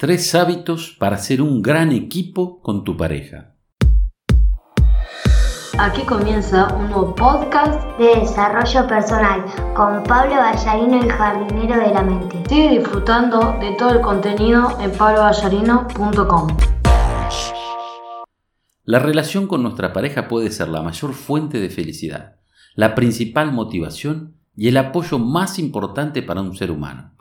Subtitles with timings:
[0.00, 3.54] Tres hábitos para ser un gran equipo con tu pareja.
[5.78, 9.44] Aquí comienza un nuevo podcast de desarrollo personal
[9.76, 12.42] con Pablo Ballarino, el jardinero de la mente.
[12.48, 16.48] Sigue disfrutando de todo el contenido en pabloballarino.com.
[18.84, 22.36] La relación con nuestra pareja puede ser la mayor fuente de felicidad,
[22.74, 27.12] la principal motivación y el apoyo más importante para un ser humano.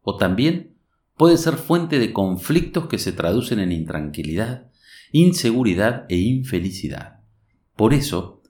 [0.00, 0.71] O también
[1.16, 4.70] puede ser fuente de conflictos que se traducen en intranquilidad,
[5.12, 7.20] inseguridad e infelicidad.
[7.76, 8.42] Por eso,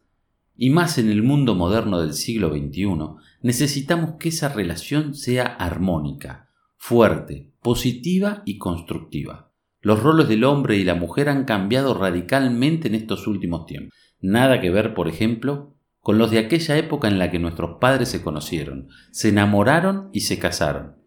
[0.57, 2.87] y más en el mundo moderno del siglo XXI,
[3.43, 9.51] necesitamos que esa relación sea armónica, fuerte, positiva y constructiva.
[9.81, 13.93] Los roles del hombre y la mujer han cambiado radicalmente en estos últimos tiempos.
[14.21, 18.09] Nada que ver, por ejemplo, con los de aquella época en la que nuestros padres
[18.09, 21.02] se conocieron, se enamoraron y se casaron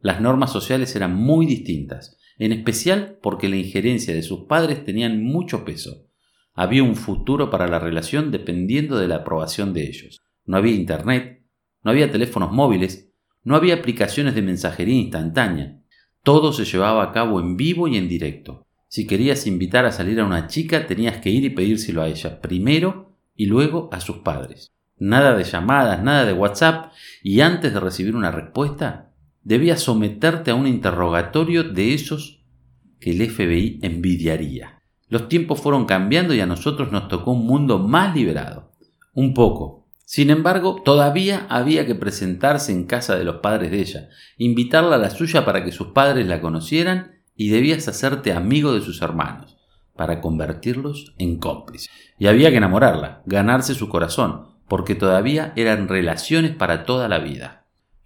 [0.00, 5.22] las normas sociales eran muy distintas, en especial porque la injerencia de sus padres tenían
[5.22, 6.06] mucho peso.
[6.54, 10.18] Había un futuro para la relación dependiendo de la aprobación de ellos.
[10.46, 11.44] No había internet,
[11.82, 15.80] no había teléfonos móviles, no había aplicaciones de mensajería instantánea.
[16.22, 18.66] Todo se llevaba a cabo en vivo y en directo.
[18.88, 22.40] Si querías invitar a salir a una chica, tenías que ir y pedírselo a ella
[22.40, 24.72] primero y luego a sus padres.
[24.98, 26.92] Nada de llamadas, nada de WhatsApp,
[27.22, 29.09] y antes de recibir una respuesta,
[29.50, 32.40] debías someterte a un interrogatorio de esos
[33.00, 34.80] que el FBI envidiaría.
[35.08, 38.70] Los tiempos fueron cambiando y a nosotros nos tocó un mundo más liberado.
[39.12, 39.88] Un poco.
[40.04, 44.98] Sin embargo, todavía había que presentarse en casa de los padres de ella, invitarla a
[45.00, 49.56] la suya para que sus padres la conocieran y debías hacerte amigo de sus hermanos,
[49.96, 51.90] para convertirlos en cómplices.
[52.20, 57.59] Y había que enamorarla, ganarse su corazón, porque todavía eran relaciones para toda la vida.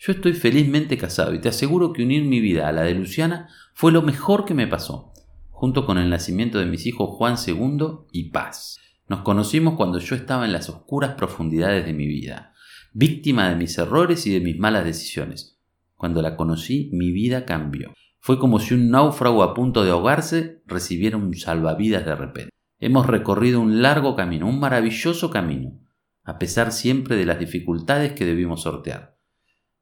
[0.06, 3.48] Yo estoy felizmente casado y te aseguro que unir mi vida a la de Luciana
[3.72, 5.14] fue lo mejor que me pasó,
[5.48, 8.78] junto con el nacimiento de mis hijos Juan II y Paz.
[9.08, 12.52] Nos conocimos cuando yo estaba en las oscuras profundidades de mi vida,
[12.92, 15.58] víctima de mis errores y de mis malas decisiones.
[15.94, 17.94] Cuando la conocí, mi vida cambió.
[18.20, 22.50] Fue como si un náufrago a punto de ahogarse recibiera un salvavidas de repente.
[22.78, 25.80] Hemos recorrido un largo camino, un maravilloso camino,
[26.24, 29.13] a pesar siempre de las dificultades que debimos sortear.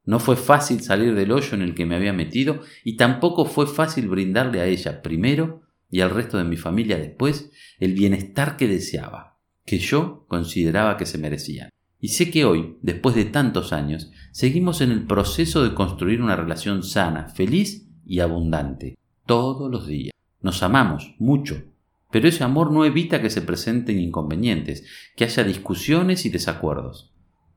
[0.05, 3.67] No fue fácil salir del hoyo en el que me había metido y tampoco fue
[3.67, 8.67] fácil brindarle a ella primero y al resto de mi familia después el bienestar que
[8.67, 11.69] deseaba, que yo consideraba que se merecían.
[11.99, 16.35] Y sé que hoy, después de tantos años, seguimos en el proceso de construir una
[16.35, 20.11] relación sana, feliz y abundante, todos los días.
[20.41, 21.63] Nos amamos mucho,
[22.11, 27.12] pero ese amor no evita que se presenten inconvenientes, que haya discusiones y desacuerdos.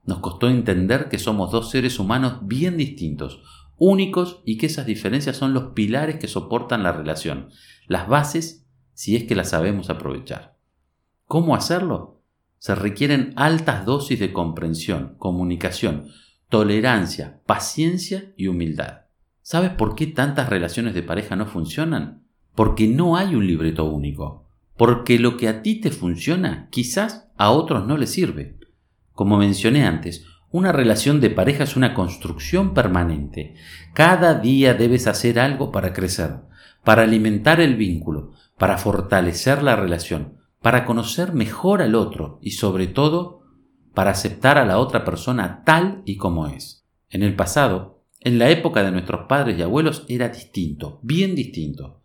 [0.06, 3.42] Nos costó entender que somos dos seres humanos bien distintos,
[3.76, 7.50] únicos y que esas diferencias son los pilares que soportan la relación,
[7.86, 10.56] las bases si es que las sabemos aprovechar.
[11.26, 12.22] ¿Cómo hacerlo?
[12.58, 16.08] Se requieren altas dosis de comprensión, comunicación,
[16.48, 19.02] tolerancia, paciencia y humildad.
[19.42, 22.22] ¿Sabes por qué tantas relaciones de pareja no funcionan?
[22.54, 24.48] Porque no hay un libreto único.
[24.76, 28.58] Porque lo que a ti te funciona quizás a otros no les sirve.
[29.16, 33.54] Como mencioné antes, una relación de pareja es una construcción permanente.
[33.94, 36.34] Cada día debes hacer algo para crecer,
[36.84, 42.88] para alimentar el vínculo, para fortalecer la relación, para conocer mejor al otro y sobre
[42.88, 43.40] todo
[43.94, 46.84] para aceptar a la otra persona tal y como es.
[47.08, 52.02] En el pasado, en la época de nuestros padres y abuelos era distinto, bien distinto.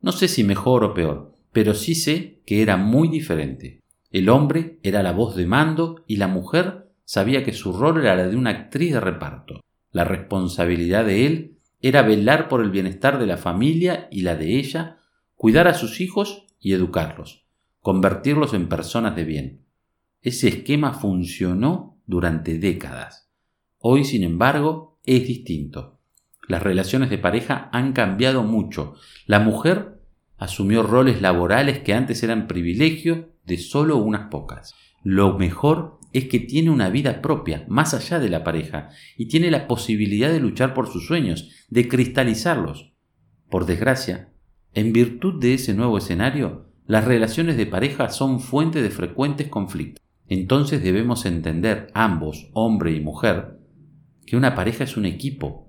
[0.00, 3.83] No sé si mejor o peor, pero sí sé que era muy diferente.
[4.14, 8.14] El hombre era la voz de mando y la mujer sabía que su rol era
[8.14, 9.60] la de una actriz de reparto.
[9.90, 14.56] La responsabilidad de él era velar por el bienestar de la familia y la de
[14.56, 14.98] ella,
[15.34, 17.44] cuidar a sus hijos y educarlos,
[17.80, 19.64] convertirlos en personas de bien.
[20.22, 23.32] Ese esquema funcionó durante décadas.
[23.80, 25.98] Hoy, sin embargo, es distinto.
[26.46, 28.94] Las relaciones de pareja han cambiado mucho.
[29.26, 30.00] La mujer
[30.36, 34.74] asumió roles laborales que antes eran privilegio de solo unas pocas.
[35.02, 39.50] Lo mejor es que tiene una vida propia, más allá de la pareja, y tiene
[39.50, 42.94] la posibilidad de luchar por sus sueños, de cristalizarlos.
[43.50, 44.32] Por desgracia,
[44.72, 50.02] en virtud de ese nuevo escenario, las relaciones de pareja son fuente de frecuentes conflictos.
[50.26, 53.58] Entonces debemos entender, ambos, hombre y mujer,
[54.26, 55.68] que una pareja es un equipo.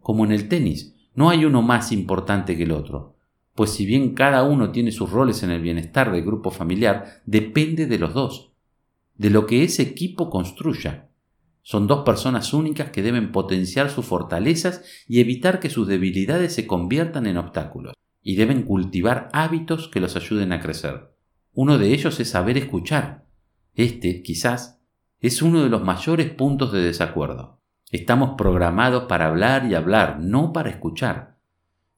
[0.00, 3.13] Como en el tenis, no hay uno más importante que el otro
[3.54, 7.86] pues si bien cada uno tiene sus roles en el bienestar del grupo familiar, depende
[7.86, 8.52] de los dos,
[9.16, 11.08] de lo que ese equipo construya.
[11.62, 16.66] Son dos personas únicas que deben potenciar sus fortalezas y evitar que sus debilidades se
[16.66, 21.14] conviertan en obstáculos, y deben cultivar hábitos que los ayuden a crecer.
[21.52, 23.24] Uno de ellos es saber escuchar.
[23.74, 24.80] Este, quizás,
[25.20, 27.60] es uno de los mayores puntos de desacuerdo.
[27.90, 31.33] Estamos programados para hablar y hablar, no para escuchar.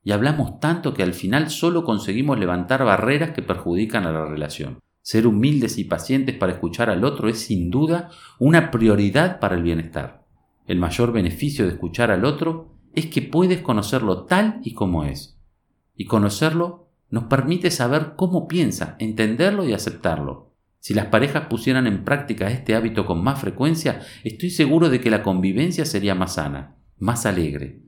[0.06, 4.78] Y hablamos tanto que al final solo conseguimos levantar barreras que perjudican a la relación.
[5.02, 9.64] Ser humildes y pacientes para escuchar al otro es sin duda una prioridad para el
[9.64, 10.24] bienestar.
[10.68, 15.40] El mayor beneficio de escuchar al otro es que puedes conocerlo tal y como es.
[15.96, 20.52] Y conocerlo nos permite saber cómo piensa, entenderlo y aceptarlo.
[20.78, 25.10] Si las parejas pusieran en práctica este hábito con más frecuencia, estoy seguro de que
[25.10, 27.82] la convivencia sería más sana, más alegre.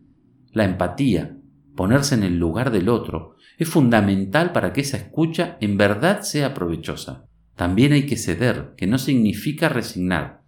[0.50, 1.37] La empatía,
[1.78, 6.52] ponerse en el lugar del otro, es fundamental para que esa escucha en verdad sea
[6.52, 7.28] provechosa.
[7.54, 10.42] También hay que ceder, que no significa resignar.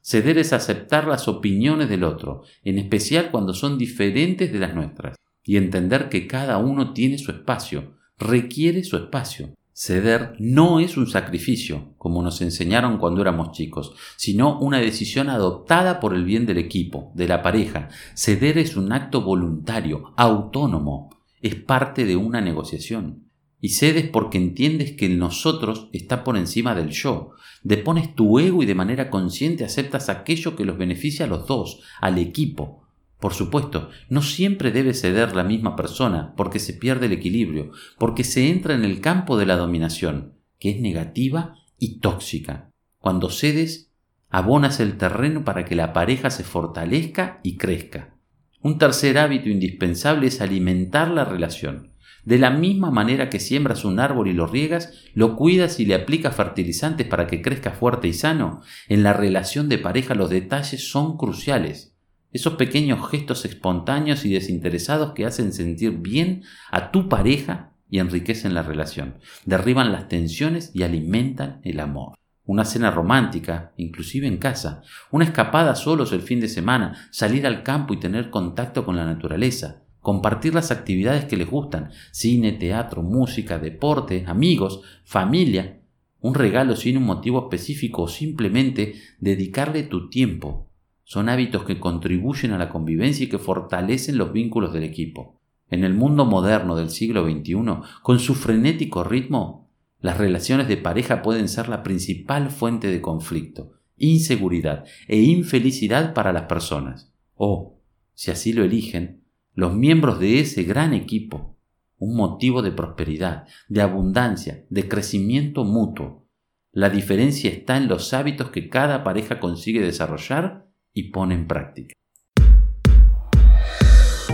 [0.00, 5.16] Ceder es aceptar las opiniones del otro, en especial cuando son diferentes de las nuestras,
[5.42, 9.56] y entender que cada uno tiene su espacio, requiere su espacio.
[9.78, 16.00] Ceder no es un sacrificio, como nos enseñaron cuando éramos chicos, sino una decisión adoptada
[16.00, 17.90] por el bien del equipo, de la pareja.
[18.14, 21.10] Ceder es un acto voluntario, autónomo,
[21.42, 23.26] es parte de una negociación.
[23.60, 27.32] Y cedes porque entiendes que el nosotros está por encima del yo.
[27.62, 31.82] Depones tu ego y de manera consciente aceptas aquello que los beneficia a los dos,
[32.00, 32.85] al equipo.
[33.20, 38.24] Por supuesto, no siempre debe ceder la misma persona porque se pierde el equilibrio, porque
[38.24, 42.70] se entra en el campo de la dominación, que es negativa y tóxica.
[42.98, 43.90] Cuando cedes,
[44.28, 48.14] abonas el terreno para que la pareja se fortalezca y crezca.
[48.60, 51.92] Un tercer hábito indispensable es alimentar la relación.
[52.24, 55.94] De la misma manera que siembras un árbol y lo riegas, lo cuidas y le
[55.94, 60.90] aplicas fertilizantes para que crezca fuerte y sano, en la relación de pareja los detalles
[60.90, 61.95] son cruciales.
[62.36, 68.52] Esos pequeños gestos espontáneos y desinteresados que hacen sentir bien a tu pareja y enriquecen
[68.52, 69.14] la relación,
[69.46, 72.12] derriban las tensiones y alimentan el amor.
[72.44, 77.62] Una cena romántica, inclusive en casa, una escapada solos el fin de semana, salir al
[77.62, 83.02] campo y tener contacto con la naturaleza, compartir las actividades que les gustan, cine, teatro,
[83.02, 85.80] música, deporte, amigos, familia,
[86.20, 90.65] un regalo sin un motivo específico o simplemente dedicarle tu tiempo.
[91.08, 95.40] Son hábitos que contribuyen a la convivencia y que fortalecen los vínculos del equipo.
[95.70, 97.54] En el mundo moderno del siglo XXI,
[98.02, 99.70] con su frenético ritmo,
[100.00, 106.32] las relaciones de pareja pueden ser la principal fuente de conflicto, inseguridad e infelicidad para
[106.32, 107.12] las personas.
[107.36, 107.78] O,
[108.14, 109.22] si así lo eligen,
[109.54, 111.56] los miembros de ese gran equipo,
[111.98, 116.26] un motivo de prosperidad, de abundancia, de crecimiento mutuo.
[116.72, 120.65] La diferencia está en los hábitos que cada pareja consigue desarrollar
[120.96, 121.94] y pone en práctica.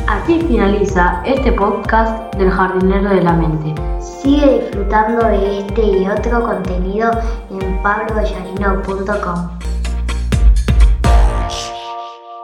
[0.06, 3.74] Aquí finaliza este podcast del jardinero de la mente.
[4.00, 7.10] Sigue disfrutando de este y otro contenido
[7.50, 9.61] en pabloballarino.com.